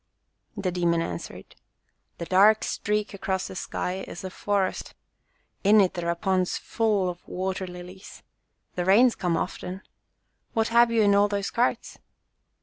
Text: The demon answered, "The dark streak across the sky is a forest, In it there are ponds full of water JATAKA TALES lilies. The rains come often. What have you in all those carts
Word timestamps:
The 0.57 0.71
demon 0.71 0.99
answered, 1.03 1.55
"The 2.17 2.25
dark 2.25 2.63
streak 2.63 3.13
across 3.13 3.47
the 3.47 3.55
sky 3.55 4.03
is 4.07 4.23
a 4.23 4.31
forest, 4.31 4.95
In 5.63 5.79
it 5.79 5.93
there 5.93 6.09
are 6.09 6.15
ponds 6.15 6.57
full 6.57 7.07
of 7.07 7.19
water 7.27 7.67
JATAKA 7.67 7.67
TALES 7.67 7.75
lilies. 7.87 8.23
The 8.73 8.85
rains 8.85 9.13
come 9.13 9.37
often. 9.37 9.83
What 10.53 10.69
have 10.69 10.89
you 10.89 11.03
in 11.03 11.13
all 11.13 11.27
those 11.27 11.51
carts 11.51 11.99